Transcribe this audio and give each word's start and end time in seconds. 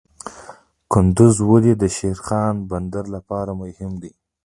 کندز 0.91 1.35
ولې 1.49 1.73
د 1.81 1.83
شیرخان 1.95 2.55
بندر 2.69 3.05
لپاره 3.15 3.51
مهم 3.61 3.91
دی؟ 4.01 4.11